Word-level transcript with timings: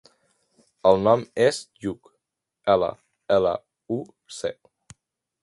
El 0.91 1.03
nom 1.07 1.25
és 1.45 1.59
Lluc: 1.83 2.09
ela, 2.75 2.91
ela, 3.37 3.53
u, 3.99 4.01
ce. 4.41 4.53